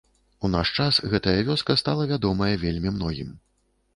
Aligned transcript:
У 0.47 0.49
наш 0.53 0.71
час 0.83 0.95
гэтая 1.11 1.35
вёска 1.51 1.75
стала 1.81 2.07
вядомая 2.13 2.51
вельмі 2.65 2.95
многім. 2.99 3.29